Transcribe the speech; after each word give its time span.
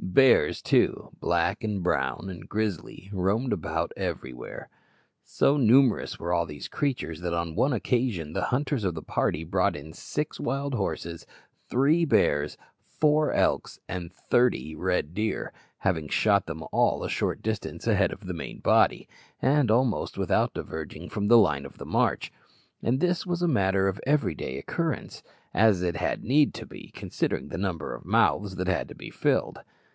Bears, 0.00 0.62
too, 0.62 1.10
black, 1.20 1.62
and 1.62 1.82
brown, 1.82 2.28
and 2.30 2.48
grizzly, 2.48 3.10
roamed 3.12 3.52
about 3.52 3.92
everywhere. 3.96 4.68
So 5.22 5.56
numerous 5.56 6.18
were 6.18 6.32
all 6.32 6.46
these 6.46 6.66
creatures 6.66 7.20
that 7.20 7.34
on 7.34 7.54
one 7.54 7.72
occasion 7.72 8.32
the 8.32 8.46
hunters 8.46 8.84
of 8.84 8.94
the 8.94 9.02
party 9.02 9.44
brought 9.44 9.76
in 9.76 9.92
six 9.92 10.40
wild 10.40 10.74
horses, 10.74 11.24
three 11.68 12.04
bears, 12.04 12.56
four 12.82 13.32
elks, 13.32 13.78
and 13.88 14.12
thirty 14.12 14.74
red 14.74 15.14
deer; 15.14 15.52
having 15.78 16.08
shot 16.08 16.46
them 16.46 16.64
all 16.72 17.04
a 17.04 17.08
short 17.10 17.40
distance 17.42 17.86
ahead 17.86 18.10
of 18.12 18.26
the 18.26 18.34
main 18.34 18.58
body, 18.58 19.08
and 19.40 19.70
almost 19.70 20.16
without 20.18 20.54
diverging 20.54 21.10
from 21.10 21.28
the 21.28 21.38
line 21.38 21.66
of 21.66 21.84
march. 21.86 22.32
And 22.82 22.98
this 22.98 23.24
was 23.24 23.40
a 23.42 23.48
matter 23.48 23.86
of 23.86 24.00
everyday 24.06 24.58
occurrence 24.58 25.22
as 25.54 25.82
it 25.82 25.96
had 25.96 26.24
need 26.24 26.54
to 26.54 26.66
be, 26.66 26.90
considering 26.94 27.48
the 27.48 27.58
number 27.58 27.94
of 27.94 28.04
mouths 28.06 28.56
that 28.56 28.68
had 28.68 28.88
to 28.88 28.94
be 28.96 29.10
filled. 29.10 29.58